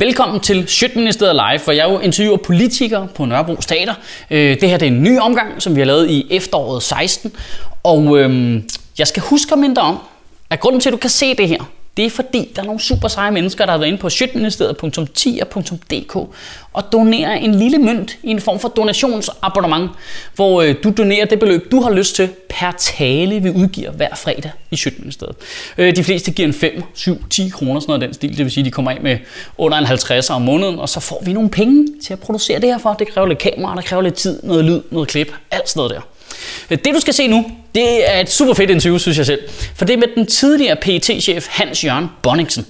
[0.00, 3.94] Velkommen til Sjøtministeriet Live, hvor jeg jo interviewer politikere på Nørrebro Stater.
[4.30, 7.32] Øh, det her det er en ny omgang, som vi har lavet i efteråret 16.
[7.82, 8.68] Og øhm,
[8.98, 9.98] jeg skal huske at minde om,
[10.50, 12.80] at grunden til, at du kan se det her, det er fordi, der er nogle
[12.80, 16.16] super seje mennesker, der har været inde på sjøtministeriet.10.dk
[16.72, 19.90] og donerer en lille mønt i en form for donationsabonnement,
[20.34, 24.14] hvor øh, du donerer det beløb, du har lyst til per tale, vi udgiver hver
[24.14, 25.36] fredag i Sjøtministeriet.
[25.78, 28.30] Øh, de fleste giver en 5, 7, 10 kroner, sådan noget den stil.
[28.30, 29.18] Det vil sige, at de kommer af med
[29.58, 32.68] under en 50 om måneden, og så får vi nogle penge til at producere det
[32.68, 32.92] her for.
[32.92, 35.94] Det kræver lidt kamera, der kræver lidt tid, noget lyd, noget klip, alt sådan noget
[35.94, 36.00] der.
[36.68, 37.44] Det du skal se nu,
[37.74, 39.40] det er et super fedt interview, synes jeg selv.
[39.74, 42.66] For det er med den tidligere pet chef Hans Jørgen Bonningsen.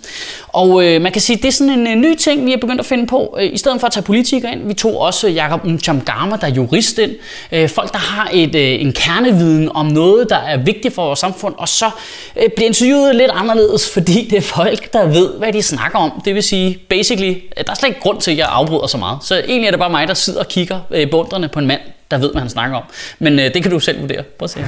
[0.49, 2.81] Og øh, man kan sige, det er sådan en, øh, ny ting, vi har begyndt
[2.81, 3.37] at finde på.
[3.41, 6.47] Øh, I stedet for at tage politikere ind, vi tog også øh, Jakob Mchamgama, der
[6.47, 7.11] er jurist ind.
[7.53, 11.19] Øh, folk, der har et, øh, en kerneviden om noget, der er vigtigt for vores
[11.19, 11.55] samfund.
[11.59, 11.91] Og så
[12.37, 16.23] øh, bliver interviewet lidt anderledes, fordi det er folk, der ved, hvad de snakker om.
[16.25, 18.99] Det vil sige, basically, øh, der er slet ikke grund til, at jeg afbryder så
[18.99, 19.19] meget.
[19.23, 22.19] Så egentlig er det bare mig, der sidder og kigger øh, på en mand, der
[22.19, 22.83] ved, hvad han snakker om.
[23.19, 24.23] Men øh, det kan du selv vurdere.
[24.23, 24.61] Prøv at se.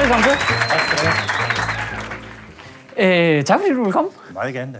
[0.00, 0.32] Velkommen til.
[2.96, 4.10] Øh, tak fordi du vil komme.
[4.32, 4.78] Meget gerne da.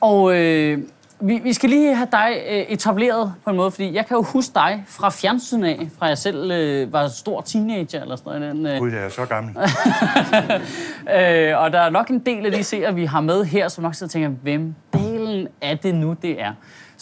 [0.00, 0.78] Og øh,
[1.20, 4.22] vi, vi skal lige have dig øh, etableret på en måde, fordi jeg kan jo
[4.22, 8.54] huske dig fra fjernsynet af, fra jeg selv øh, var stor teenager eller sådan noget.
[8.54, 9.56] Den, øh, Gud, jeg er så gammel.
[11.16, 13.84] øh, og der er nok en del af de seere, vi har med her, som
[13.84, 16.52] nok sidder og tænker, hvem delen er det nu, det er?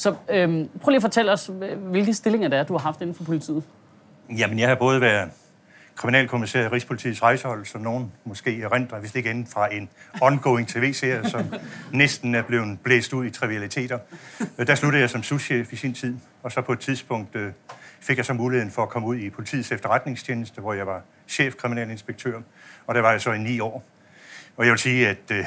[0.03, 1.51] Så øh, prøv lige at fortælle os,
[1.91, 3.63] hvilke stillinger det er, du har haft inden for politiet.
[4.39, 5.31] Jamen, jeg har både været
[5.97, 9.89] kriminalkommissær i Rigspolitiets rejsehold, som nogen måske erindrer, hvis det ikke inden fra en
[10.21, 11.45] ongoing tv-serie, som
[11.93, 13.99] næsten er blevet blæst ud i trivialiteter.
[14.67, 17.53] Der sluttede jeg som souschef i sin tid, og så på et tidspunkt øh,
[18.01, 21.55] fik jeg så muligheden for at komme ud i politiets efterretningstjeneste, hvor jeg var chef
[21.55, 22.41] kriminalinspektør,
[22.87, 23.85] og der var jeg så i ni år.
[24.57, 25.45] Og jeg vil sige, at øh,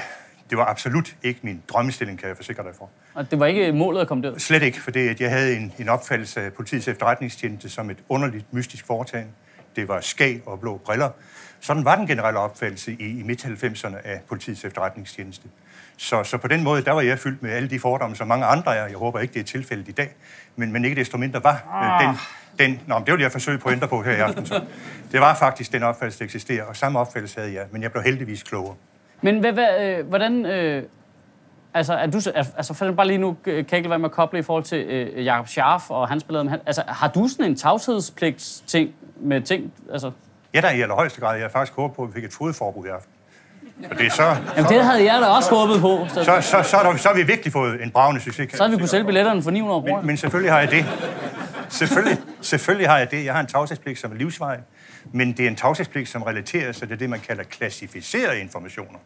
[0.50, 2.90] det var absolut ikke min drømmestilling, kan jeg forsikre dig for.
[3.14, 4.40] Og det var ikke målet at komme derud?
[4.40, 7.98] Slet ikke, for det, at jeg havde en, en opfattelse af politiets efterretningstjeneste som et
[8.10, 9.32] underligt, mystisk foretagende.
[9.76, 11.10] Det var skæg og blå briller.
[11.60, 15.48] Sådan var den generelle opfattelse i, i midt-90'erne af politiets efterretningstjeneste.
[15.98, 18.46] Så, så på den måde, der var jeg fyldt med alle de fordomme, som mange
[18.46, 18.88] andre er.
[18.88, 20.16] Jeg håber ikke, det er tilfældet i dag,
[20.56, 22.18] men, men ikke desto mindre var øh, den,
[22.60, 22.82] den...
[22.88, 24.46] Nå, det vil jeg forsøge på at ændre på her i aften.
[24.46, 24.64] Så.
[25.12, 28.04] Det var faktisk den opfattelse, der eksisterer, og samme opfattelse havde jeg, men jeg blev
[28.04, 28.76] heldigvis klogere.
[29.22, 30.46] Men hvad, hvad, øh, hvordan...
[30.46, 30.84] Øh,
[31.74, 34.40] altså, er du, altså, for bare lige nu, kan jeg ikke være med at koble
[34.40, 36.60] i forhold til øh, Jakob Scharf og hans billede.
[36.66, 38.90] Altså, har du sådan en tavshedspligt-ting
[39.20, 39.74] med ting?
[39.92, 40.12] Altså...
[40.54, 41.36] Ja, der er i allerhøjeste grad.
[41.36, 43.12] Jeg har faktisk håbet på, at vi fik et fodforbud i aften.
[43.92, 46.08] Og det er så, Jamen, det havde jeg da også håbet på.
[46.10, 48.52] Så, så, så, så, er så har vi virkelig fået en bravende succes.
[48.54, 49.98] Så har vi kunne sælge billetterne for 900 kroner.
[49.98, 50.86] Men, men selvfølgelig har jeg det.
[51.70, 53.26] Selvfølgelig, selvfølgelig har jeg det.
[53.26, 54.60] Jeg har en tavshedspligt som er livsvej,
[55.12, 59.00] men det er en tavshedspligt, som relaterer sig til det, man kalder klassificerede informationer.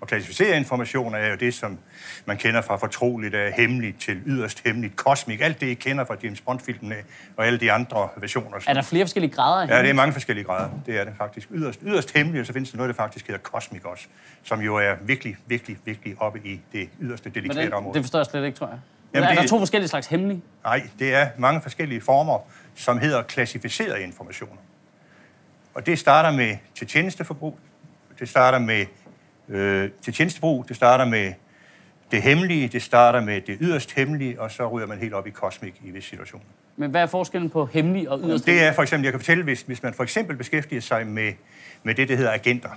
[0.00, 1.78] Og klassificere informationer er jo det, som
[2.26, 6.16] man kender fra fortroligt af hemmeligt til yderst hemmeligt, kosmik, alt det, I kender fra
[6.22, 6.96] James Bond-filmene
[7.36, 8.58] og alle de andre versioner.
[8.66, 9.76] Er der flere forskellige grader?
[9.76, 10.70] Ja, det er mange forskellige grader.
[10.86, 11.48] Det er det faktisk.
[11.50, 14.06] Yderst, yderst hemmeligt, og så findes der noget, der faktisk hedder kosmik også,
[14.42, 17.94] som jo er virkelig, virkelig, virkelig oppe i det yderste delikate område.
[17.94, 18.78] Det forstår jeg slet ikke, tror jeg.
[19.14, 20.42] Jamen, er der to forskellige slags hemmelige?
[20.64, 22.38] Nej, det er mange forskellige former,
[22.74, 24.56] som hedder klassificerede informationer.
[25.74, 27.58] Og det starter med til tjenesteforbrug,
[28.18, 28.86] det starter med
[29.48, 30.68] øh, til tjenestebrug.
[30.68, 31.32] Det starter med
[32.10, 35.30] det hemmelige, det starter med det yderst hemmelige, og så ryger man helt op i
[35.30, 36.44] kosmik i visse situationer.
[36.76, 39.44] Men hvad er forskellen på hemmelig og yderst Det er for eksempel, jeg kan fortælle,
[39.44, 41.32] hvis, hvis man for eksempel beskæftiger sig med,
[41.82, 42.70] med det, der hedder agenter,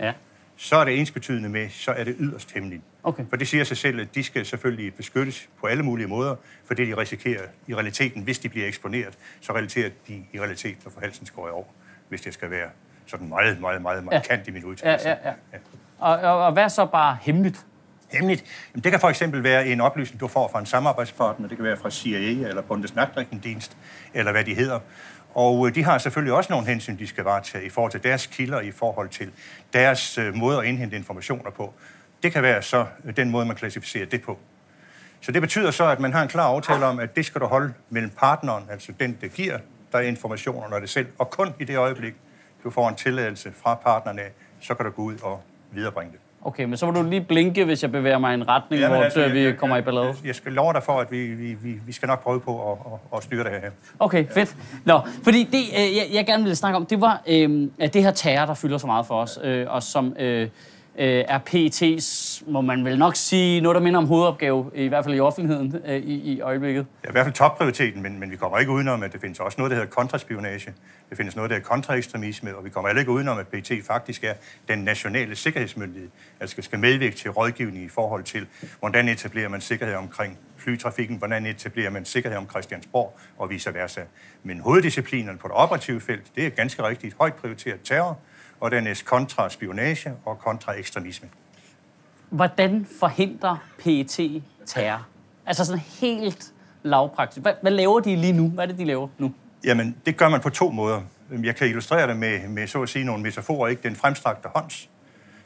[0.00, 0.12] ja.
[0.56, 2.82] så er det ensbetydende med, så er det yderst hemmeligt.
[3.02, 3.24] Okay.
[3.30, 6.74] For det siger sig selv, at de skal selvfølgelig beskyttes på alle mulige måder, for
[6.74, 11.00] det de risikerer i realiteten, hvis de bliver eksponeret, så relaterer de i realiteten få
[11.00, 11.64] halsen skåret over,
[12.08, 12.68] hvis det skal være
[13.06, 14.50] sådan meget, meget, meget markant ja.
[14.50, 15.08] i min udtalelse.
[15.08, 15.34] Ja, ja, ja.
[15.52, 15.58] ja.
[15.98, 17.66] Og, og, og hvad så bare hemmeligt?
[18.12, 18.44] Hemmeligt?
[18.72, 21.48] Jamen, det kan for eksempel være en oplysning, du får fra en samarbejdspartner.
[21.48, 23.76] Det kan være fra CIA eller Bundesnachrichtendienst,
[24.14, 24.80] eller hvad de hedder.
[25.34, 28.26] Og øh, de har selvfølgelig også nogle hensyn, de skal varetage i forhold til deres
[28.26, 29.30] kilder, i forhold til
[29.72, 31.74] deres øh, måde at indhente informationer på.
[32.22, 34.38] Det kan være så øh, den måde, man klassificerer det på.
[35.20, 37.46] Så det betyder så, at man har en klar aftale om, at det skal du
[37.46, 39.58] holde mellem partneren, altså den, der giver
[39.94, 42.14] dig informationerne og det selv, og kun i det øjeblik,
[42.64, 44.22] du får en tilladelse fra partnerne,
[44.60, 45.40] så kan du gå ud og
[45.72, 46.20] viderebringe det.
[46.44, 48.88] Okay, men så må du lige blinke, hvis jeg bevæger mig i en retning, ja,
[48.88, 50.14] hvor altså, vi jeg, kommer i ballade.
[50.24, 52.78] Jeg, skal love dig for, at vi, vi, vi, vi skal nok prøve på at,
[52.92, 53.70] at, at styre det her.
[53.98, 54.56] Okay, fedt.
[54.84, 58.02] Nå, fordi det, øh, jeg, jeg gerne ville snakke om, det var øh, at det
[58.02, 60.16] her terror, der fylder så meget for os, øh, og som...
[60.18, 60.48] Øh,
[60.98, 65.04] øh, er PET's, må man vel nok sige, noget, der minder om hovedopgave, i hvert
[65.04, 66.86] fald i offentligheden øh, i, i øjeblikket.
[67.00, 69.40] Det er i hvert fald topprioriteten, men, men vi kommer ikke udenom, at det findes
[69.40, 70.74] også noget, der hedder kontraspionage.
[71.10, 74.24] Det findes noget, der hedder kontraekstremisme, og vi kommer heller ikke udenom, at PET faktisk
[74.24, 74.34] er
[74.68, 76.08] den nationale sikkerhedsmyndighed,
[76.40, 78.46] altså skal medvirke til rådgivning i forhold til,
[78.80, 84.00] hvordan etablerer man sikkerhed omkring flytrafikken, hvordan etablerer man sikkerhed om Christiansborg og vice versa.
[84.42, 88.18] Men hoveddisciplinerne på det operative felt, det er ganske rigtigt højt prioriteret terror,
[88.64, 91.28] og dernæst kontraspionage og kontraekstremisme.
[92.30, 95.06] Hvordan forhindrer PET terror?
[95.46, 96.52] Altså sådan helt
[96.82, 97.42] lavpraktisk.
[97.42, 98.48] Hvad, hvad laver de lige nu?
[98.48, 99.32] Hvad er det, de laver nu?
[99.64, 101.02] Jamen, det gør man på to måder.
[101.42, 103.82] Jeg kan illustrere det med, med så at sige nogle metaforer, ikke?
[103.82, 104.88] Den fremstrakte hånds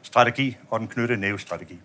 [0.01, 1.79] strategi og den knyttede nævestrategi.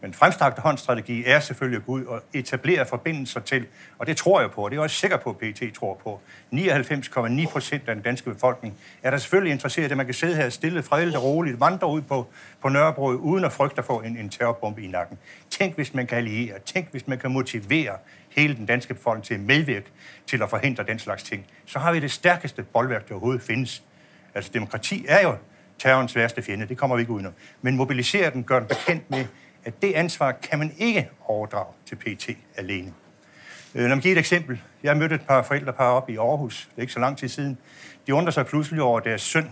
[0.00, 3.66] Men fremstrakte håndstrategi er selvfølgelig at gå ud og etablere forbindelser til,
[3.98, 5.94] og det tror jeg på, og det er jeg også sikker på, at PT tror
[5.94, 6.20] på.
[6.54, 10.36] 99,9 procent af den danske befolkning er der selvfølgelig interesseret i, at man kan sidde
[10.36, 12.26] her stille, fredeligt og roligt, vandre ud på,
[12.62, 15.18] på Nørrebro, uden at frygte at få en, en terrorbombe i nakken.
[15.50, 16.58] Tænk, hvis man kan alliere.
[16.58, 17.96] Tænk, hvis man kan motivere
[18.30, 19.86] hele den danske befolkning til at medvirke
[20.26, 21.46] til at forhindre den slags ting.
[21.66, 23.82] Så har vi det stærkeste boldværk, der overhovedet findes.
[24.34, 25.36] Altså, demokrati er jo
[25.78, 26.68] terrorens værste fjende.
[26.68, 27.32] Det kommer vi ikke udenom.
[27.62, 29.24] Men mobilisere den, gør den bekendt med,
[29.68, 32.92] at det ansvar kan man ikke overdrage til PT alene.
[33.74, 34.60] Øh, lad mig give et eksempel.
[34.82, 37.58] Jeg mødte et par forældrepar op i Aarhus, det er ikke så lang tid siden.
[38.06, 39.50] De undrer sig pludselig over, at deres søn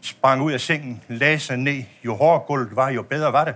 [0.00, 1.82] sprang ud af sengen, lagde sig ned.
[2.04, 3.54] Jo hårdere gulvet var, jo bedre var det.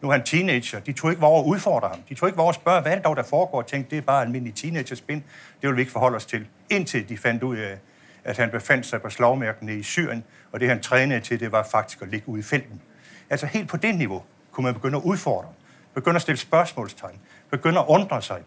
[0.00, 0.80] Nu er han teenager.
[0.80, 1.98] De tog ikke over at udfordre ham.
[2.08, 3.58] De tog ikke over at spørge, hvad er det dog, der foregår?
[3.58, 5.24] Og tænkte, det er bare almindelig teenagerspin.
[5.62, 6.46] Det vil vi ikke forholde os til.
[6.70, 7.78] Indtil de fandt ud af,
[8.24, 11.68] at han befandt sig på slagmærkene i Syrien, og det han trænede til, det var
[11.70, 12.82] faktisk at ligge ude i felten.
[13.30, 14.22] Altså helt på det niveau
[14.56, 15.48] kunne man begynde at udfordre,
[15.94, 17.20] begynde at stille spørgsmålstegn,
[17.50, 18.42] begynde at undre sig.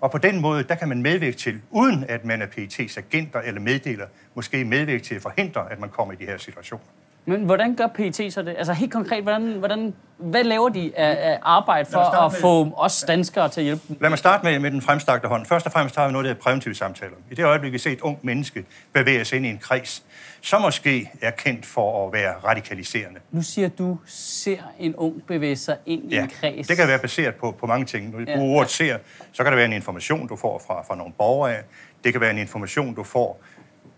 [0.00, 3.40] Og på den måde, der kan man medvirke til, uden at man er PET's agenter
[3.40, 6.84] eller meddeler, måske medvirke til at forhindre, at man kommer i de her situationer.
[7.24, 8.54] Men hvordan gør PET så det?
[8.58, 13.04] Altså helt konkret, hvordan, hvordan, hvad laver de af, af arbejde for at få os
[13.08, 13.96] danskere til at hjælpe dem?
[14.00, 15.46] Lad mig starte med, med den fremstakte hånd.
[15.46, 17.14] Først og fremmest har vi noget, der er præventive samtaler.
[17.30, 20.02] I det øjeblik, vi ser et ungt menneske bevæge sig ind i en kreds,
[20.40, 23.20] som måske er kendt for at være radikaliserende.
[23.30, 26.66] Nu siger du, ser en ung bevæge sig ind ja, i en kreds.
[26.66, 28.10] det kan være baseret på, på mange ting.
[28.10, 28.98] Når du ja, ordet ser,
[29.32, 31.56] så kan det være en information, du får fra, fra nogle borgere.
[32.04, 33.40] Det kan være en information, du får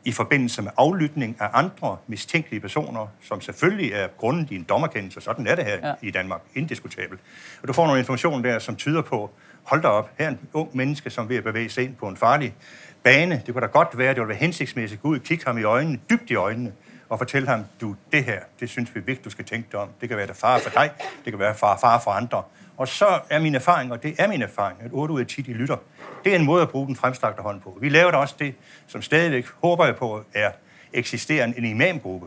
[0.05, 5.21] i forbindelse med aflytning af andre mistænkelige personer, som selvfølgelig er grunden i en dommerkendelse.
[5.21, 5.95] Sådan er det her ja.
[6.03, 7.21] i Danmark, indiskutabelt.
[7.63, 9.31] Og du får nogle information der, som tyder på,
[9.63, 12.17] hold da op, her er en ung menneske, som vil bevæge sig ind på en
[12.17, 12.55] farlig
[13.03, 13.43] bane.
[13.47, 15.59] Det kunne da godt være, det ville være hensigtsmæssigt at gå ud og kigge ham
[15.59, 16.73] i øjnene, dybt i øjnene,
[17.09, 19.81] og fortælle ham, du, det her, det synes vi er vigtigt, du skal tænke dig
[19.81, 19.89] om.
[20.01, 20.91] Det kan være der far for dig,
[21.25, 22.43] det kan være far, far for andre.
[22.77, 25.43] Og så er min erfaring, og det er min erfaring, at 8 ud af 10
[25.43, 25.77] de lytter.
[26.25, 27.79] Det er en måde at bruge den fremstrakte hånd på.
[27.81, 28.55] Vi laver da også det,
[28.87, 30.51] som stadigvæk håber jeg på, er
[30.93, 32.27] eksisterende en imamgruppe,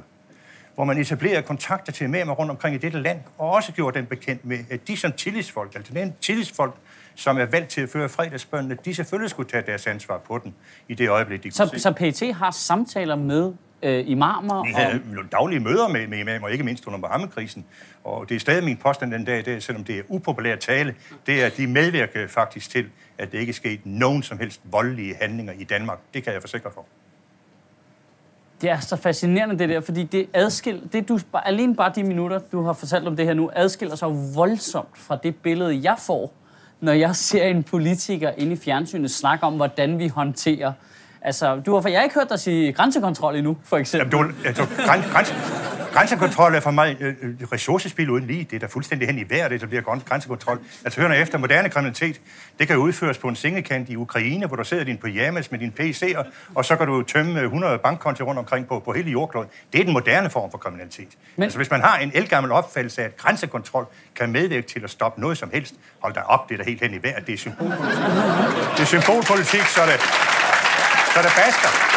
[0.75, 4.06] hvor man etablerer kontakter til imamer rundt omkring i dette land, og også gjorde den
[4.06, 6.75] bekendt med, at de som tillidsfolk, altså den tillidsfolk,
[7.15, 10.56] som er valgt til at føre fredagsbøndene, de selvfølgelig skulle tage deres ansvar på den
[10.88, 13.53] i det øjeblik, de så, Så PET har samtaler med
[13.83, 14.63] øh, imamer?
[14.63, 15.31] Vi havde og...
[15.31, 17.65] daglige møder med, med imamer, ikke mindst under Mohammed-krisen.
[18.03, 20.95] Og det er stadig min påstand den dag, det, selvom det er upopulær tale,
[21.25, 22.85] det er, at de medvirker faktisk til,
[23.18, 26.00] at det ikke er sket nogen som helst voldelige handlinger i Danmark.
[26.13, 26.85] Det kan jeg forsikre for.
[28.61, 32.39] Det er så fascinerende det der, fordi det adskil, det du, alene bare de minutter,
[32.51, 36.33] du har fortalt om det her nu, adskiller sig voldsomt fra det billede, jeg får,
[36.81, 40.72] når jeg ser en politiker inde i fjernsynet snakke om, hvordan vi håndterer
[41.25, 44.18] Altså, du har, for jeg har ikke hørt dig sige grænsekontrol endnu, for eksempel.
[44.18, 45.33] Jamen, du, altså, græns, græns,
[45.95, 48.44] grænsekontrol er for mig øh, øh, ressourcespil uden lige.
[48.44, 50.59] Det er da fuldstændig hen i vejret, det bliver grænsekontrol.
[50.86, 52.21] Altså, hør efter moderne kriminalitet,
[52.59, 55.71] det kan udføres på en sengekant i Ukraine, hvor du sidder din pyjamas med din
[55.71, 56.25] PC, og,
[56.56, 59.49] og så kan du tømme 100 bankkonti rundt omkring på, på hele jordkloden.
[59.73, 61.09] Det er den moderne form for kriminalitet.
[61.35, 61.44] Men...
[61.44, 63.85] Altså, hvis man har en elgammel opfattelse af, at grænsekontrol
[64.16, 66.81] kan medvirke til at stoppe noget som helst, hold da op, det er da helt
[66.81, 67.28] hen i vejret.
[67.28, 67.97] Det er symbolpolitik.
[68.78, 69.99] Det er symbolpolitik, så det,
[71.14, 71.94] så det basker.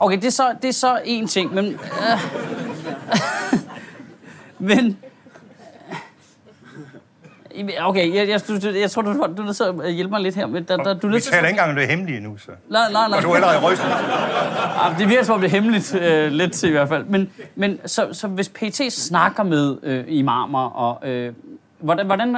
[0.00, 1.64] Okay, det er så, det er så en ting, men...
[1.66, 1.78] Øh,
[4.68, 4.98] men...
[7.80, 10.34] Okay, jeg, jeg, jeg, jeg tror, du, du er nødt til at hjælpe mig lidt
[10.34, 10.46] her.
[10.46, 12.50] Men der, der, du Vi taler ikke engang om det er hemmeligt nu, så.
[12.68, 13.16] Nej, nej, nej.
[13.16, 13.88] Og du er allerede rystet.
[13.88, 17.04] Ja, det virker som om det er hemmeligt, øh, lidt til i hvert fald.
[17.04, 21.32] Men, men så, så hvis PT snakker med øh, imamer, og, øh,
[21.78, 22.36] hvordan, hvordan,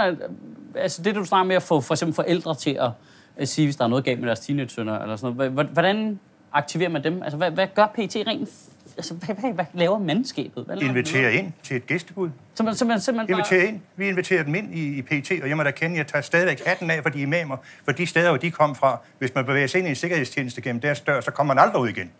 [0.75, 2.90] altså det, du snakker med at få for eksempel forældre til at,
[3.37, 6.19] at sige, hvis der er noget galt med deres teenage-sønner, eller sådan noget, hvordan
[6.52, 7.23] aktiverer man dem?
[7.23, 8.49] Altså, hvad, hvad gør PT rent
[8.97, 10.64] altså, hvad, hvad, hvad laver mandskabet?
[10.64, 12.30] Hvad inviterer ind til et gæstebud.
[12.54, 13.68] Så man, så man simpelthen inviterer bare...
[13.68, 13.80] ind.
[13.97, 16.64] Vi inviterer dem ind i, i PT, og jeg må da kende, jeg tager stadigvæk
[16.66, 18.99] hatten af for de imamer, for de steder, hvor de kom fra.
[19.18, 21.82] Hvis man bevæger sig ind i en sikkerhedstjeneste gennem deres dør, så kommer man aldrig
[21.82, 22.11] ud igen.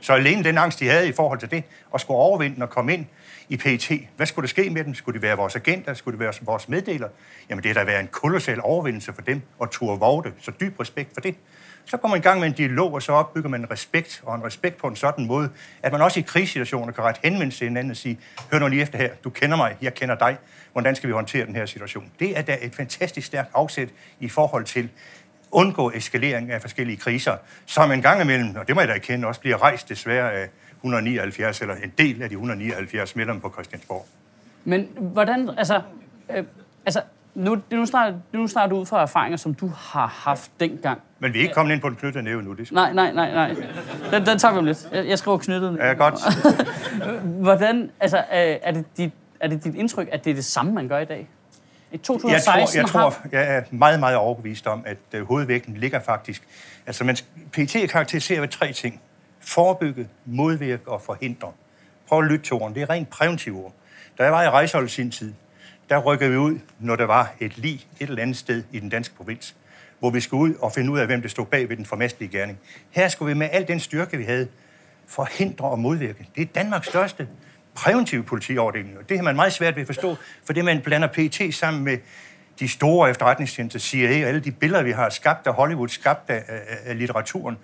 [0.00, 1.64] Så alene den angst, de havde i forhold til det,
[1.94, 3.06] at skulle overvinde og komme ind
[3.48, 4.94] i PET, hvad skulle der ske med dem?
[4.94, 5.94] Skulle de være vores agenter?
[5.94, 7.08] Skulle de være vores meddeler?
[7.50, 10.32] Jamen det er da være en kolossal overvindelse for dem at turde våge det.
[10.40, 11.34] Så dyb respekt for det.
[11.86, 14.34] Så går man i gang med en dialog, og så opbygger man en respekt, og
[14.34, 15.50] en respekt på en sådan måde,
[15.82, 18.18] at man også i krigssituationer kan rette henvendelse til hinanden og sige,
[18.52, 20.36] hør nu lige efter her, du kender mig, jeg kender dig,
[20.72, 22.10] hvordan skal vi håndtere den her situation?
[22.20, 23.88] Det er da et fantastisk stærkt afsæt
[24.20, 24.88] i forhold til
[25.50, 29.28] undgå eskalering af forskellige kriser, som en gang imellem, og det må jeg da erkende,
[29.28, 34.06] også bliver rejst desværre af 179, eller en del af de 179 medlemmer på Christiansborg.
[34.64, 35.82] Men hvordan, altså,
[36.30, 36.44] øh,
[36.86, 37.02] altså
[37.34, 41.00] nu, nu, snakker, nu snakker du ud fra erfaringer, som du har haft dengang.
[41.18, 42.52] Men vi er ikke kommet ind på den knyttede næve nu.
[42.52, 43.56] Det nej, nej, nej, nej.
[44.10, 44.88] Den, den tager vi om lidt.
[44.92, 45.76] Jeg, jeg skriver knyttet.
[45.78, 46.14] Ja, godt.
[47.46, 50.88] hvordan, altså, er det, dit, er det dit indtryk, at det er det samme, man
[50.88, 51.28] gør i dag?
[51.92, 55.76] I 2016 jeg tror, jeg, tror, jeg er meget, meget overbevist om, at uh, hovedvægten
[55.76, 56.42] ligger faktisk...
[56.86, 57.16] Altså, man,
[57.52, 59.00] PT karakteriserer ved tre ting.
[59.40, 61.52] Forebygge, modvirke og forhindre.
[62.08, 62.74] Prøv at lytte til ordene.
[62.74, 63.72] Det er rent præventive ord.
[64.18, 65.32] Da jeg var i rejsehold sin tid,
[65.90, 68.88] der rykkede vi ud, når der var et lig et eller andet sted i den
[68.88, 69.56] danske provins,
[69.98, 72.38] hvor vi skulle ud og finde ud af, hvem det stod bag ved den formastelige
[72.38, 72.58] gerning.
[72.90, 74.48] Her skulle vi med al den styrke, vi havde,
[75.06, 76.28] forhindre og modvirke.
[76.36, 77.28] Det er Danmarks største
[77.74, 81.08] præventive politiafdeling, og det har man meget svært ved at forstå, for det man blander
[81.08, 81.98] PT sammen med
[82.60, 86.44] de store efterretningstjenester, CIA og alle de billeder, vi har skabt af Hollywood, skabt af,
[86.48, 87.56] af, af litteraturen.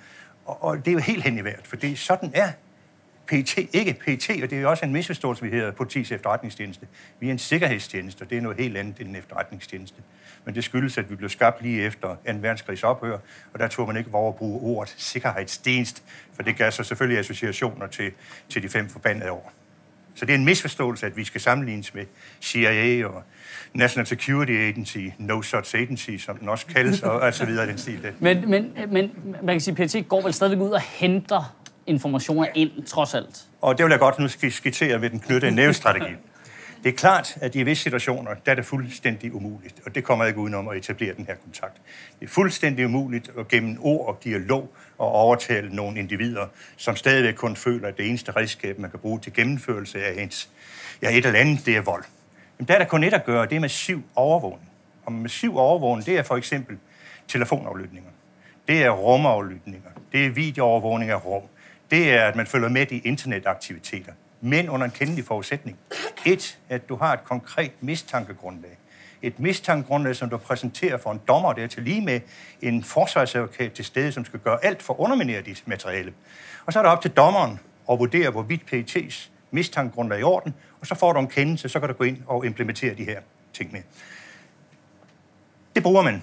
[0.45, 2.49] Og, og det er jo helt hen i vejret, for det, sådan er
[3.27, 6.87] PT, ikke PT, og det er jo også en misforståelse, vi hedder politiets efterretningstjeneste.
[7.21, 10.03] Vi er en sikkerhedstjeneste, og det er noget helt andet end en efterretningstjeneste.
[10.45, 13.19] Men det skyldes, at vi blev skabt lige efter en verdenskrigs ophør,
[13.53, 16.03] og der tog man ikke over at bruge ordet sikkerhedstjenest,
[16.35, 18.13] for det gav så selvfølgelig associationer til,
[18.49, 19.53] til de fem forbandede år.
[20.15, 22.05] Så det er en misforståelse, at vi skal sammenlignes med
[22.41, 23.23] CIA og
[23.75, 27.79] National Security Agency, No Such Agency, som den også kaldes, og, og så videre den
[27.79, 28.13] stil.
[28.19, 29.11] Men, men, men
[29.43, 33.45] man kan sige, at PT går vel stadig ud og henter informationer ind, trods alt.
[33.61, 36.15] Og det vil jeg godt nu skitsere med den knyttede nævestrategi.
[36.85, 40.25] Det er klart, at i visse situationer, der er det fuldstændig umuligt, og det kommer
[40.25, 41.81] ikke udenom at etablere den her kontakt.
[42.21, 46.47] Det er fuldstændig umuligt at gennem ord og dialog og overtale nogle individer,
[46.77, 50.49] som stadigvæk kun føler, at det eneste redskab, man kan bruge til gennemførelse af ens,
[51.03, 52.05] ja, et eller andet, det er vold.
[52.59, 54.71] Men der er der kun et at gøre, det er massiv overvågning.
[55.05, 56.79] Og massiv overvågning, det er for eksempel
[57.29, 58.11] telefonaflytninger.
[58.69, 59.91] Det er rumaflytninger.
[60.13, 61.43] Det er videoovervågning af rum
[61.93, 65.79] det er, at man følger med i internetaktiviteter, men under en kendelig forudsætning.
[66.27, 68.79] Et, at du har et konkret mistankegrundlag.
[69.23, 72.21] Et mistankegrundlag, som du præsenterer for en dommer, der til lige med
[72.63, 76.13] en forsvarsadvokat til stede, som skal gøre alt for at underminere dit materiale.
[76.67, 80.55] Og så er det op til dommeren at vurdere, hvorvidt PET's mistankegrundlag er i orden,
[80.81, 83.21] og så får du en kendelse, så kan du gå ind og implementere de her
[83.53, 83.83] ting med.
[85.75, 86.23] Det bruger man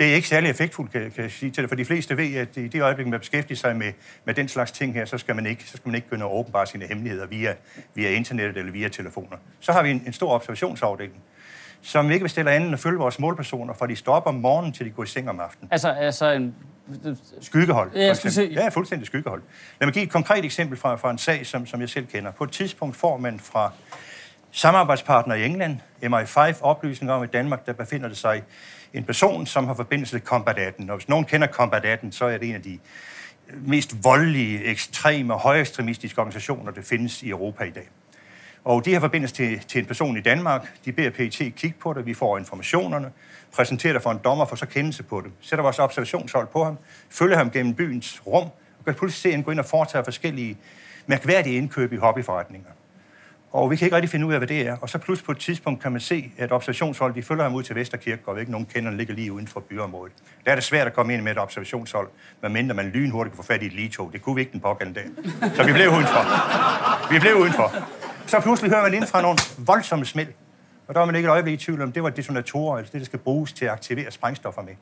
[0.00, 2.34] det er ikke særlig effektfuldt, kan, kan jeg sige til det, for de fleste ved,
[2.34, 3.92] at i det øjeblik, man beskæftiger sig med,
[4.24, 6.30] med den slags ting her, så skal man ikke, så skal man ikke begynde at
[6.30, 7.54] åbenbare sine hemmeligheder via,
[7.94, 9.36] via internettet eller via telefoner.
[9.60, 11.22] Så har vi en, en stor observationsafdeling,
[11.82, 14.72] som ikke bestiller andet end at følge vores målpersoner, fra de står op om morgenen,
[14.72, 15.68] til de går i seng om aftenen.
[15.72, 16.54] Altså, altså en...
[17.40, 17.90] Skyggehold.
[17.94, 18.48] Ja, jeg se.
[18.52, 19.42] Ja, fuldstændig skyggehold.
[19.80, 22.30] Lad mig give et konkret eksempel fra, fra en sag, som, som jeg selv kender.
[22.30, 23.72] På et tidspunkt får man fra
[24.50, 28.42] samarbejdspartner i England, MI5, oplysninger om, at i Danmark der befinder det sig
[28.94, 30.90] en person, som har forbindelse til Combat 18.
[30.90, 32.78] Og hvis nogen kender Combat 18, så er det en af de
[33.62, 37.88] mest voldelige, ekstreme højekstremistiske organisationer, der findes i Europa i dag.
[38.64, 40.84] Og de har forbindelse til, til en person i Danmark.
[40.84, 42.06] De beder PET kigge på det.
[42.06, 43.10] Vi får informationerne,
[43.52, 45.32] præsenterer det for en dommer, for så kendelse på det.
[45.40, 46.78] Sætter vores observationshold på ham,
[47.10, 48.44] følger ham gennem byens rum,
[48.78, 50.56] og kan pludselig se, at han går ind og foretager forskellige
[51.06, 52.70] mærkværdige indkøb i hobbyforretninger.
[53.52, 54.76] Og vi kan ikke rigtig finde ud af, hvad det er.
[54.80, 57.62] Og så pludselig på et tidspunkt kan man se, at observationshold, de følger ham ud
[57.62, 60.12] til Vesterkirke, og ikke nogen kender, ligger lige uden for byområdet.
[60.44, 62.08] Der er det svært at komme ind med et observationshold,
[62.42, 64.10] medmindre man lynhurtigt kan få fat i et ligetog.
[64.12, 65.08] Det kunne vi ikke den pågældende dag.
[65.56, 66.22] Så vi blev udenfor.
[67.12, 67.72] Vi blev udenfor.
[68.26, 70.28] Så pludselig hører man ind fra nogle voldsomme smæld.
[70.88, 73.00] Og der var man ikke et øjeblik i tvivl om, det var detonatorer, altså det,
[73.00, 74.74] der skal bruges til at aktivere sprængstoffer med.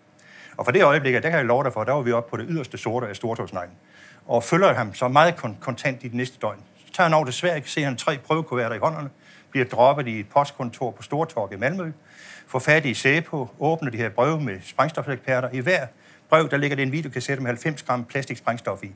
[0.56, 2.36] Og for det øjeblik, der kan jeg love dig for, der var vi oppe på
[2.36, 3.74] det yderste sorte af Stortogsneglen.
[4.26, 6.58] Og følger ham så meget kontant i det næste døgn
[6.92, 9.10] tager han over til Sverige, ser han tre prøvekuverter i hånderne,
[9.50, 11.92] bliver droppet i et postkontor på Stortorg i Malmø,
[12.46, 15.48] får fat i SEPO, åbner de her brev med sprængstofeksperter.
[15.52, 15.86] I hver
[16.28, 18.90] brev, der ligger det en videokassette med 90 gram plastiksprængstof i.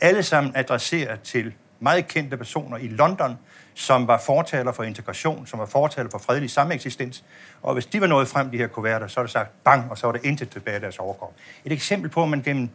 [0.00, 3.38] Alle sammen adresseret til meget kendte personer i London,
[3.74, 7.24] som var fortaler for integration, som var fortaler for fredelig sameksistens.
[7.62, 9.98] Og hvis de var nået frem, de her kuverter, så er det sagt bang, og
[9.98, 11.34] så var det intet tilbage af deres overgår.
[11.64, 12.70] Et eksempel på, at man gennem,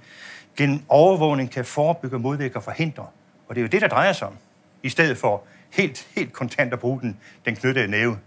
[0.57, 3.05] gennem overvågning kan forebygge, modvirke og forhindre.
[3.47, 4.37] Og det er jo det, der drejer sig om
[4.83, 8.17] i stedet for helt, helt kontant at bruge den, den knyttede næve,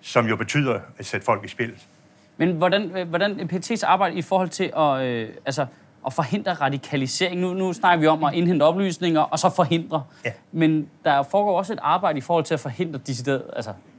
[0.00, 1.72] som jo betyder at sætte folk i spil.
[2.36, 5.66] Men hvordan, hvordan PT's arbejde i forhold til at, øh, altså,
[6.06, 7.40] at forhindre radikalisering.
[7.40, 10.04] Nu, nu snakker vi om at indhente oplysninger, og så forhindre.
[10.24, 10.32] Ja.
[10.52, 13.91] Men der foregår også et arbejde i forhold til at forhindre decideret, altså øh,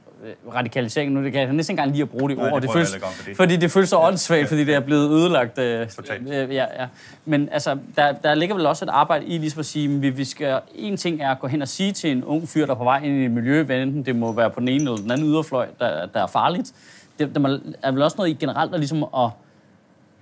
[0.54, 1.12] radikalisering.
[1.12, 2.72] Nu det kan jeg næsten ikke engang lige at bruge det Nej, ord, det det
[2.72, 5.58] føles, fordi- fordi det føles så åndssvagt, fordi det er blevet ødelagt.
[5.58, 5.88] Øh,
[6.26, 6.86] øh, ja, ja.
[7.24, 10.24] Men altså, der, der ligger vel også et arbejde i ligesom at sige, vi, vi
[10.24, 12.78] skal, en ting er at gå hen og sige til en ung fyr, der er
[12.78, 14.96] på vej ind i et miljø, hvad enten det må være på den ene eller
[14.96, 16.72] den anden yderfløj, der, der er farligt.
[17.18, 19.30] Det, der er vel også noget i generelt at, ligesom at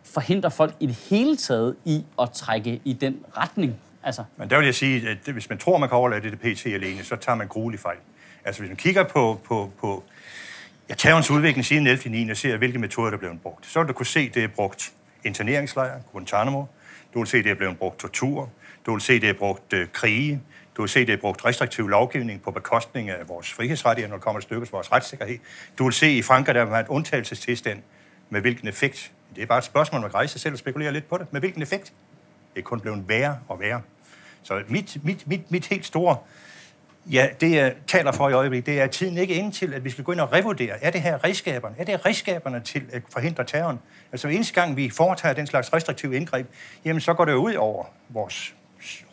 [0.04, 3.76] forhindre folk i det hele taget i at trække i den retning.
[4.04, 6.54] Altså, Men der vil jeg sige, at hvis man tror, man kan overlade det til
[6.54, 7.96] PT alene, så tager man gruelig fejl.
[8.44, 10.04] Altså hvis man kigger på, på, på
[10.88, 12.10] ja, terrorens udvikling siden 11.
[12.10, 12.30] 9.
[12.30, 14.48] og ser, hvilke metoder, der blev brugt, så vil du kunne se, at det er
[14.48, 14.92] brugt
[15.24, 16.64] interneringslejre, Guantanamo.
[17.14, 18.50] Du vil se, at det er blevet brugt tortur.
[18.86, 20.42] Du vil se, at det er brugt øh, krige.
[20.76, 24.16] Du vil se, at det er brugt restriktiv lovgivning på bekostning af vores frihedsrettigheder, når
[24.16, 25.38] det kommer til stykkes vores retssikkerhed.
[25.78, 27.82] Du vil se i Frankrig, der har et undtagelsestilstand.
[28.30, 29.12] Med hvilken effekt?
[29.36, 31.32] Det er bare et spørgsmål, man kan rejse sig selv og spekulere lidt på det.
[31.32, 31.92] Med hvilken effekt?
[32.54, 33.82] Det er kun blevet værre og værre.
[34.42, 36.16] Så mit, mit, mit, mit helt store,
[37.06, 39.84] ja, det jeg taler for i øjeblikket, det er at tiden ikke inde til, at
[39.84, 40.84] vi skal gå ind og revurdere.
[40.84, 41.74] Er det her redskaberne?
[41.78, 43.78] Er det redskaberne til at forhindre terroren?
[44.12, 46.46] Altså hver eneste gang vi foretager den slags restriktive indgreb,
[46.84, 48.54] jamen så går det jo ud over vores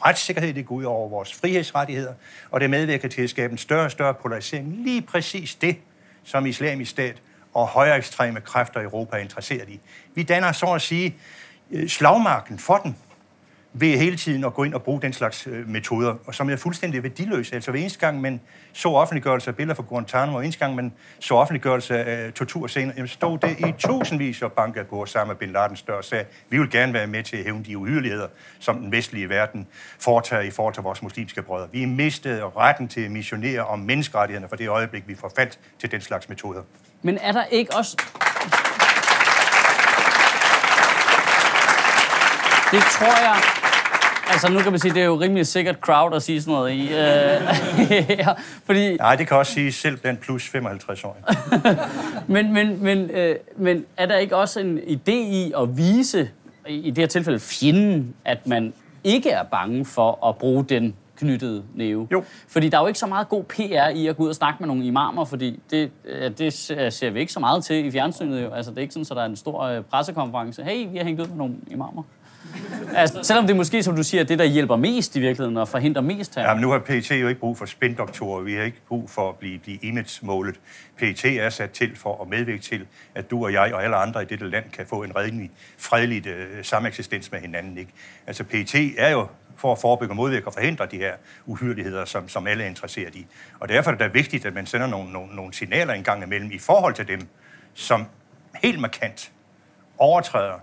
[0.05, 2.13] retssikkerhed, det går ud over vores frihedsrettigheder,
[2.51, 4.83] og det medvirker til at skabe en større og større polarisering.
[4.83, 5.77] Lige præcis det,
[6.23, 7.15] som islamisk stat
[7.53, 9.79] og højere ekstreme kræfter i Europa er interesseret i.
[10.15, 11.15] Vi danner så at sige
[11.71, 12.95] øh, slagmarken for den,
[13.73, 16.55] ved hele tiden at gå ind og bruge den slags øh, metoder, og som er
[16.55, 17.55] fuldstændig værdiløse.
[17.55, 18.41] Altså hver eneste gang, man
[18.73, 22.93] så offentliggørelse af billeder fra Guantanamo, og eneste gang, man så offentliggørelse af øh, torturscener,
[22.95, 26.57] jamen stod det i tusindvis af banker på Osama Bin Ladens dør og sagde, vi
[26.57, 28.27] vil gerne være med til at hævne de uhyreligheder,
[28.59, 29.67] som den vestlige verden
[29.99, 31.67] foretager i forhold til vores muslimske brødre.
[31.71, 36.01] Vi mistede retten til at missionere om menneskerettighederne for det øjeblik, vi forfaldt til den
[36.01, 36.61] slags metoder.
[37.01, 37.97] men er der ikke også...
[42.71, 43.35] Det tror jeg...
[44.31, 46.71] Altså, nu kan man sige, det er jo rimelig sikkert crowd at sige sådan noget
[46.71, 46.81] i.
[46.81, 46.89] Øh,
[48.19, 48.27] ja,
[48.65, 51.17] fordi, Nej, det kan også sige selv blandt plus 55 år.
[52.33, 56.29] men, men, men, øh, men er der ikke også en idé i at vise,
[56.67, 58.73] i det her tilfælde fjenden, at man
[59.03, 62.07] ikke er bange for at bruge den knyttede næve?
[62.11, 62.23] Jo.
[62.47, 64.57] Fordi der er jo ikke så meget god PR i at gå ud og snakke
[64.59, 65.91] med nogle imamer, fordi det,
[66.37, 68.43] det ser vi ikke så meget til i fjernsynet.
[68.43, 68.53] Jo.
[68.53, 70.63] Altså, det er ikke sådan, at der er en stor øh, pressekonference.
[70.63, 72.03] Hey, vi har hængt ud med nogle imamer.
[72.95, 75.67] Altså, selvom det er måske, som du siger, det, der hjælper mest i virkeligheden og
[75.67, 76.41] forhindrer mest her.
[76.41, 78.41] Jamen, nu har PET jo ikke brug for spindoktorer.
[78.41, 80.55] Vi har ikke brug for at blive, blive image-målet.
[80.97, 84.21] PET er sat til for at medvirke til, at du og jeg og alle andre
[84.21, 87.77] i dette land kan få en redelig, fredelig øh, sameksistens med hinanden.
[87.77, 87.91] Ikke?
[88.27, 91.13] Altså, PET er jo for at forebygge, modvirke og forhindre de her
[91.45, 93.25] uhyreligheder, som, som alle er interesseret i.
[93.59, 96.23] Og derfor er det da vigtigt, at man sender nogle, nogle, nogle signaler en gang
[96.23, 97.27] imellem i forhold til dem,
[97.73, 98.05] som
[98.63, 99.31] helt markant
[99.97, 100.53] overtræder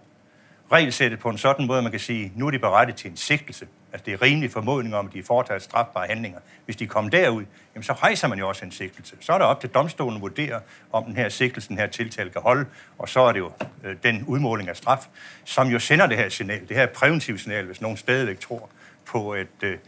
[0.73, 3.17] regelsættet på en sådan måde, at man kan sige, nu er de berettet til en
[3.17, 3.67] sigtelse.
[3.93, 6.39] Altså det er rimelig formodning om, at de foretager strafbare handlinger.
[6.65, 9.17] Hvis de kommer derud, jamen så rejser man jo også en sigtelse.
[9.21, 10.61] Så er det op til domstolen at vurdere,
[10.93, 12.67] om den her sigtelse, den her tiltale kan holde,
[12.99, 13.53] og så er det jo
[13.85, 15.07] øh, den udmåling af straf,
[15.45, 18.69] som jo sender det her signal, det her præventive signal, hvis nogen stadigvæk tror
[19.07, 19.79] på, at, øh,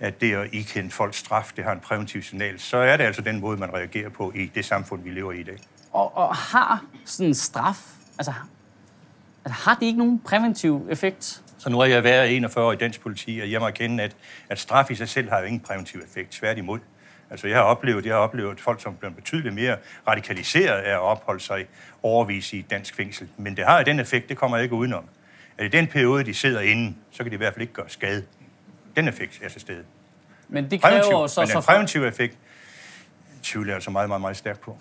[0.00, 3.22] at det at ikende folks straf, det har en præventiv signal, så er det altså
[3.22, 5.58] den måde, man reagerer på i det samfund, vi lever i i dag.
[5.92, 7.78] Og, og har sådan en straf,
[8.18, 8.32] altså,
[9.44, 11.42] altså har det ikke nogen præventiv effekt?
[11.58, 14.16] Så nu har jeg været 41 år i dansk politi, og jeg må erkende, at,
[14.48, 16.30] at straf i sig selv har jo ingen præventiv effekt.
[16.30, 16.78] Tværtimod.
[17.30, 19.76] Altså, jeg har oplevet, jeg har oplevet folk, som bliver betydeligt mere
[20.08, 21.66] radikaliseret af at opholde sig
[22.02, 23.28] overvis i dansk fængsel.
[23.36, 25.04] Men det har den effekt, det kommer jeg ikke udenom.
[25.58, 27.88] At i den periode, de sidder inde, så kan de i hvert fald ikke gøre
[27.88, 28.24] skade.
[28.96, 29.84] Den effekt er til stede.
[30.48, 31.40] Men det kræver Præventiv, så...
[31.40, 32.38] men den præventive effekt
[33.42, 34.78] tvivler jeg altså meget, meget, meget stærkt på.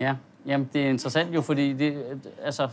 [0.00, 0.14] Ja,
[0.46, 1.94] jamen det er interessant jo, fordi det,
[2.44, 2.68] altså,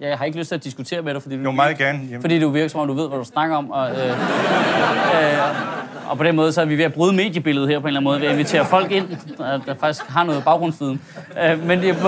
[0.00, 1.98] jeg har ikke lyst til at diskutere med dig, fordi du, Jo, meget gerne.
[1.98, 3.70] Jamen, fordi du virker som om, du ved, hvad du snakker om.
[3.70, 7.78] Og, øh, øh, og på den måde, så er vi ved at bryde mediebilledet her
[7.78, 9.08] på en eller anden måde, ved at invitere folk ind,
[9.38, 11.00] der, der faktisk har noget baggrundsviden.
[11.42, 11.96] Øh, men det,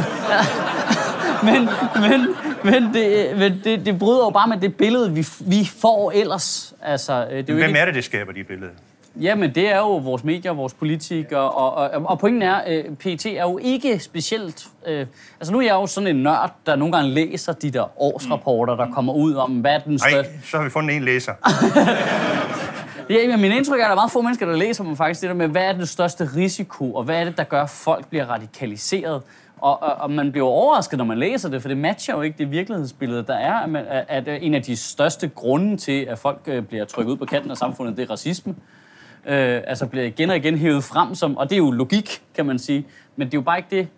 [1.48, 1.68] men,
[2.00, 2.26] men,
[2.64, 6.74] men, det, men det, det bryder jo bare med det billede, vi, vi får ellers.
[6.82, 8.72] Altså, øh, det er jo Hvem ikke, er det, det skaber de billeder?
[9.20, 13.26] Jamen, det er jo vores medier, vores politikere, og, og, og pointen er, øh, PET
[13.26, 14.66] er jo ikke specielt...
[14.86, 15.06] Øh,
[15.40, 18.76] altså, nu er jeg jo sådan en nørd, der nogle gange læser de der årsrapporter,
[18.76, 20.32] der kommer ud om, hvad den Nej, største...
[20.44, 21.32] så har vi fundet en læser.
[23.10, 25.20] Ja, men min indtryk er, at der er meget få mennesker, der læser dem faktisk
[25.20, 27.70] det der med, hvad er den største risiko, og hvad er det, der gør, at
[27.70, 29.22] folk bliver radikaliseret.
[29.58, 32.38] Og, og, og man bliver overrasket, når man læser det, for det matcher jo ikke
[32.38, 33.76] det virkelighedsbillede, der er,
[34.08, 37.24] at, at en af de største grunde til, at folk øh, bliver trykket ud på
[37.24, 38.54] kanten af samfundet, det er racisme.
[39.26, 42.46] Øh, altså bliver igen og igen hævet frem som, og det er jo logik, kan
[42.46, 43.88] man sige, men det er jo bare ikke det,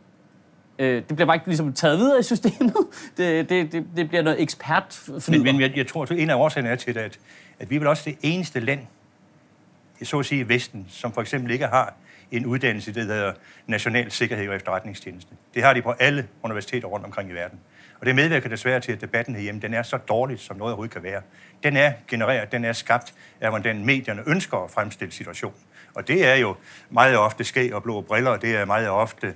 [0.78, 2.74] Øh, det bliver bare ikke ligesom taget videre i systemet.
[3.16, 6.34] Det, det, det, det bliver noget ekspert Men, men jeg, jeg tror, at en af
[6.34, 7.18] årsagerne er til, at,
[7.58, 8.80] at vi er vel også det eneste land,
[10.02, 11.94] så at sige i Vesten, som for eksempel ikke har
[12.30, 13.32] en uddannelse, der hedder
[13.66, 15.34] National Sikkerhed og Efterretningstjeneste.
[15.54, 17.58] Det har de på alle universiteter rundt omkring i verden.
[18.04, 20.92] Og det medvirker desværre til, at debatten herhjemme den er så dårlig, som noget overhovedet
[20.92, 21.22] kan være.
[21.62, 25.58] Den er genereret, den er skabt af, hvordan medierne ønsker at fremstille situationen.
[25.94, 26.56] Og det er jo
[26.90, 29.34] meget ofte ske og blå briller, det er meget ofte,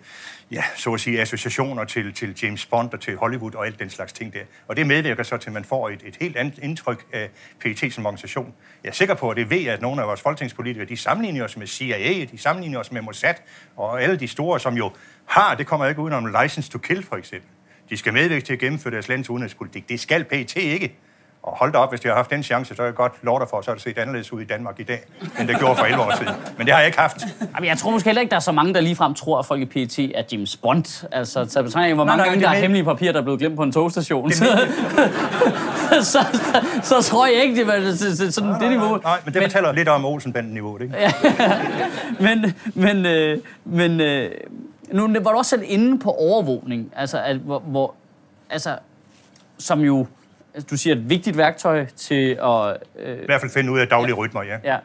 [0.51, 3.91] ja, så at sige, associationer til, til James Bond og til Hollywood og alt den
[3.91, 4.41] slags ting der.
[4.67, 7.93] Og det medvirker så til, at man får et, et helt andet indtryk af PET
[7.93, 8.55] som organisation.
[8.85, 11.57] Jeg er sikker på, at det ved, at nogle af vores folketingspolitikere, de sammenligner os
[11.57, 13.35] med CIA, de sammenligner os med Mossad,
[13.77, 14.93] og alle de store, som jo
[15.27, 17.58] har, det kommer ikke udenom license to kill for eksempel.
[17.91, 19.89] De skal medvirke til at gennemføre deres lands udenrigspolitik.
[19.89, 20.95] Det skal PET ikke.
[21.43, 23.41] Og hold da op, hvis de har haft den chance, så er jeg godt lov
[23.41, 25.01] dig for, så har det set anderledes ud i Danmark i dag,
[25.41, 26.35] end det gjorde for 11 år siden.
[26.57, 27.17] Men det har jeg ikke haft.
[27.55, 29.61] Jamen, jeg tror måske heller ikke, der er så mange, der ligefrem tror, at folk
[29.61, 31.07] i PET er James Bond.
[31.13, 33.63] Altså, så betegner hvor mange gange der er hemmelige papirer, der er blevet glemt på
[33.63, 34.33] en togstation.
[34.33, 34.45] Så,
[35.91, 36.19] så, så,
[36.83, 38.89] så, tror jeg ikke, det var sådan nej, det niveau.
[38.89, 40.95] Nej, nej, men det fortæller men, lidt om Olsenbanden-niveauet, ikke?
[42.21, 44.31] Men, men, øh, men øh,
[44.93, 47.95] nu var du også selv inde på overvågning, altså, at, hvor, hvor,
[48.51, 48.79] altså,
[49.59, 50.07] som jo
[50.71, 52.77] du siger, et vigtigt værktøj til at...
[52.99, 54.59] Øh, I hvert fald finde ud af daglige ja, rytmer, ja.
[54.65, 54.79] ja.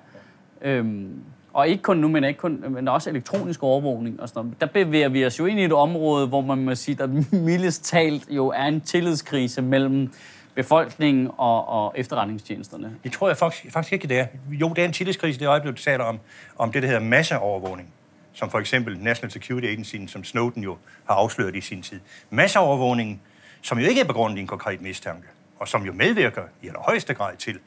[0.62, 1.22] Øhm,
[1.54, 4.62] og ikke kun nu, men, ikke kun, men også elektronisk overvågning og sådan noget.
[4.62, 7.08] Der bevæger vi os jo ind i et område, hvor man må sige, der
[7.46, 10.14] mildest talt jo er en tillidskrise mellem
[10.56, 12.92] befolkningen og, og efterretningstjenesterne.
[13.04, 14.26] Det tror jeg faktisk, faktisk ikke, det er.
[14.52, 16.20] Jo, det er en tillidskrise, det øjeblik, du taler om,
[16.58, 17.94] om det, der hedder masseovervågning
[18.34, 22.00] som for eksempel National Security Agency, som Snowden jo har afsløret i sin tid.
[22.30, 23.22] Masseovervågningen,
[23.62, 25.28] som jo ikke er begrundet i en konkret mistanke,
[25.60, 27.60] og som jo medvirker i allerhøjeste grad til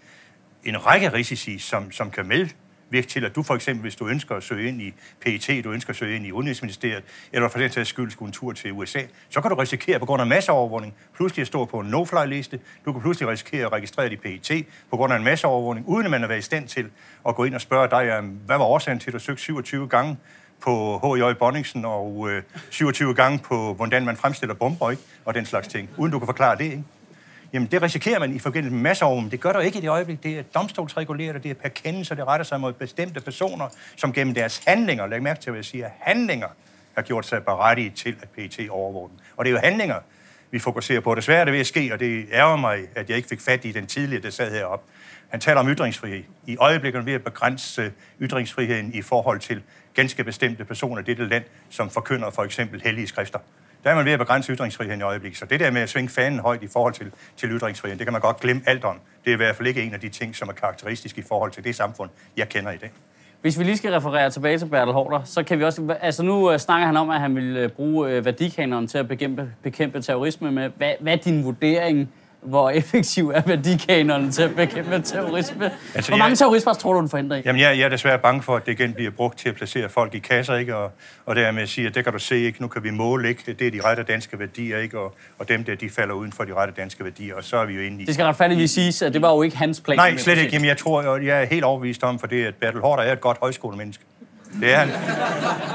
[0.65, 4.35] en række risici, som, som kan medvirke til, at du for eksempel, hvis du ønsker
[4.35, 7.71] at søge ind i PET, du ønsker at søge ind i Udenrigsministeriet, eller for den
[7.71, 10.95] sags skyld skulle en tur til USA, så kan du risikere på grund af masseovervågning
[11.17, 12.61] pludselig at stå på en no-fly-liste.
[12.85, 16.11] Du kan pludselig risikere at registrere i PET på grund af en masseovervågning, uden at
[16.11, 16.91] man er været i stand til
[17.29, 20.17] at gå ind og spørge dig, hvad var årsagen til, at du søgte 27 gange
[20.61, 21.39] på H.J.
[21.39, 25.03] Bonningsen og øh, 27 gange på, hvordan man fremstiller bomber, ikke?
[25.25, 26.65] og den slags ting, uden du kan forklare det.
[26.65, 26.85] Ikke?
[27.53, 29.31] Jamen, det risikerer man i forbindelse med masseoven.
[29.31, 30.23] Det gør der ikke i det øjeblik.
[30.23, 34.35] Det er domstolsreguleret, det er per kendelse, det retter sig mod bestemte personer, som gennem
[34.35, 36.49] deres handlinger, læg mærke til, hvad jeg siger, handlinger,
[36.95, 39.17] har gjort sig berettiget til, at PT overvåger dem.
[39.37, 39.97] Og det er jo handlinger,
[40.51, 41.15] vi fokuserer på.
[41.15, 43.65] Desværre er det ved at ske, og det ærger mig, at jeg ikke fik fat
[43.65, 44.93] i den tidligere, der sad heroppe.
[45.29, 46.23] Han taler om ytringsfrihed.
[46.47, 47.91] I øjeblikket ved at begrænse øh,
[48.21, 49.63] ytringsfriheden i forhold til
[49.97, 53.39] ganske bestemte personer i dette land, som forkynder for eksempel hellige skrifter
[53.87, 55.39] der er man ved at begrænse ytringsfriheden i øjeblikket.
[55.39, 58.13] Så det der med at svinge fanen højt i forhold til, til ytringsfriheden, det kan
[58.13, 59.01] man godt glemme alt om.
[59.25, 61.51] Det er i hvert fald ikke en af de ting, som er karakteristisk i forhold
[61.51, 62.91] til det samfund, jeg kender i dag.
[63.41, 65.97] Hvis vi lige skal referere tilbage til Bertel Hårder, så kan vi også...
[66.01, 69.09] Altså nu øh, snakker han om, at han vil øh, bruge øh, værdikanonen til at
[69.09, 70.71] bekæmpe, bekæmpe terrorisme med.
[70.77, 75.71] Hvad, hvad er din vurdering hvor effektiv er værdikanonen til at bekæmpe terrorisme?
[75.95, 77.43] Altså, hvor mange jeg, terrorister tror du, den forhindrer i?
[77.45, 79.89] Jamen, jeg, jeg er desværre bange for, at det igen bliver brugt til at placere
[79.89, 80.77] folk i kasser, ikke?
[80.77, 80.91] Og,
[81.27, 82.63] og dermed sige, at det kan du se, ikke?
[82.63, 83.55] nu kan vi måle, ikke?
[83.59, 84.99] det er de rette danske værdier, ikke?
[84.99, 87.67] Og, og dem der, de falder uden for de rette danske værdier, og så er
[87.67, 88.07] vi jo inde i...
[88.07, 89.97] Det skal retfærdigvis siges, at det var jo ikke hans plan.
[89.97, 90.53] Nej, slet ikke.
[90.53, 93.21] Jamen, jeg tror, jeg er helt overbevist om, for det, at Bertel Hårder er et
[93.21, 94.05] godt højskolemenneske.
[94.61, 94.89] Det er han.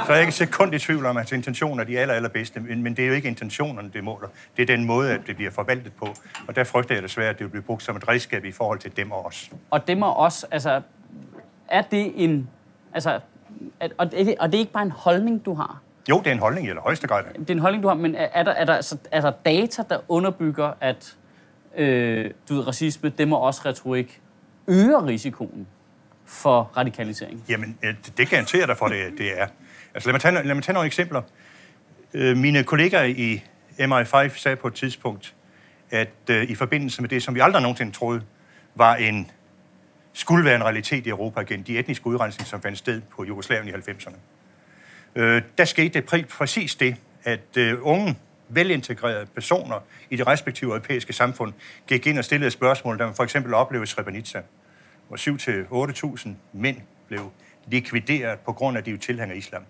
[0.05, 2.59] Så er jeg ikke sekund i tvivl om, at hans intentioner er de aller, allerbedste,
[2.59, 4.27] men, men det er jo ikke intentionerne, det måler.
[4.57, 6.07] Det er den måde, at det bliver forvaltet på.
[6.47, 8.79] Og der frygter jeg desværre, at det vil blive brugt som et redskab i forhold
[8.79, 9.51] til dem og os.
[9.69, 10.81] Og dem og os, altså,
[11.67, 12.49] er det en...
[12.93, 13.19] Altså,
[13.79, 15.81] at, og, det, og det er ikke bare en holdning, du har?
[16.09, 17.23] Jo, det er en holdning i allerhøjeste grad.
[17.39, 19.31] Det er en holdning, du har, men er, er, der, er, der, altså, er der
[19.45, 21.15] data, der underbygger, at
[21.77, 24.21] øh, du ved, racisme, dem og os retorik
[24.67, 25.67] øger risikoen
[26.31, 27.43] for radikalisering?
[27.49, 29.47] Jamen, øh, det garanterer dig for, det, det er.
[29.93, 31.21] Altså, lad mig tage, lad mig tage nogle eksempler.
[32.13, 33.43] Øh, mine kollegaer i
[33.79, 35.35] MI5 sagde på et tidspunkt,
[35.89, 38.21] at øh, i forbindelse med det, som vi aldrig nogensinde troede,
[38.75, 39.31] var en
[40.13, 43.67] skulle være en realitet i Europa igen, de etniske udrensninger, som fandt sted på Jugoslavien
[43.67, 44.15] i 90'erne.
[45.15, 48.17] Øh, der skete det præcis det, at øh, unge,
[48.49, 51.53] velintegrerede personer i de respektive europæiske samfund
[51.87, 54.41] gik ind og stillede spørgsmål, der man for eksempel oplevede Srebrenica
[55.11, 57.31] hvor 7-8.000 mænd blev
[57.67, 59.63] likvideret på grund af, at de er tilhænger islam.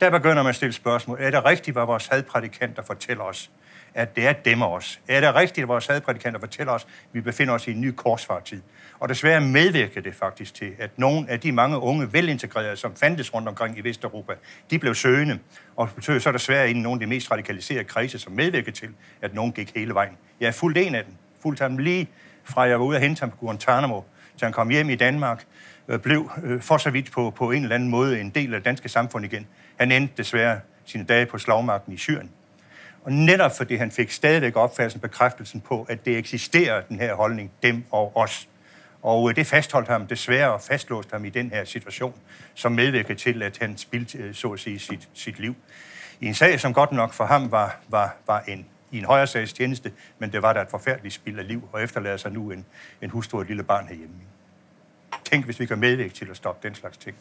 [0.00, 1.18] Der begynder man at stille spørgsmål.
[1.20, 3.50] Er det rigtigt, hvad vores hadprædikanter fortæller os?
[3.94, 5.00] At det er dem os?
[5.08, 7.90] Er det rigtigt, at vores hadprædikanter fortæller os, at vi befinder os i en ny
[7.90, 8.60] korsfartid?
[9.00, 13.34] Og desværre medvirker det faktisk til, at nogle af de mange unge velintegrerede, som fandtes
[13.34, 14.32] rundt omkring i Vesteuropa,
[14.70, 15.38] de blev søgende,
[15.76, 18.88] og betød så desværre ind i nogle af de mest radikaliserede kredse, som medvirker til,
[19.22, 20.16] at nogen gik hele vejen.
[20.40, 21.14] Jeg er fuldt en af dem.
[21.42, 22.08] Fuldt ham lige
[22.44, 24.00] fra jeg var ude at hente ham på Guantanamo,
[24.36, 25.44] så han kom hjem i Danmark,
[25.88, 28.60] øh, blev øh, for så vidt på, på en eller anden måde en del af
[28.60, 29.46] det danske samfund igen.
[29.76, 32.30] Han endte desværre sine dage på slagmarken i Syrien.
[33.04, 37.50] Og netop fordi han fik stadigvæk opfattelsen bekræftelsen på, at det eksisterer, den her holdning,
[37.62, 38.48] dem og os.
[39.02, 42.14] Og øh, det fastholdt ham desværre og fastlåste ham i den her situation,
[42.54, 45.54] som medvirkede til, at han spildte, så at sige, sit, sit liv.
[46.20, 49.26] I en sag, som godt nok for ham var, var, var en, i en højere
[49.26, 52.50] sags tjeneste, men det var da et forfærdeligt spild af liv, og efterlader sig nu
[52.50, 52.66] en,
[53.02, 54.14] en hustru og et lille barn herhjemme.
[55.24, 57.16] Tænk, hvis vi kan medvirke til at stoppe den slags ting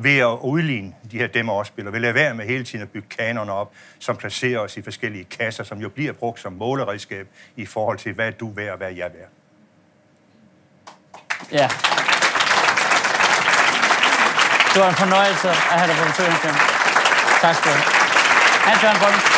[0.00, 2.90] ved at udligne de her dem og spillere, vil lade være med hele tiden at
[2.90, 7.28] bygge kanoner op, som placerer os i forskellige kasser, som jo bliver brugt som måleredskab
[7.56, 9.28] i forhold til, hvad er du værd og hvad er jeg værd.
[11.52, 11.68] Ja.
[14.74, 16.26] Det var en fornøjelse at have dig på besøg,
[17.40, 17.98] Tak skal du have.
[18.68, 19.37] Hans Jørgen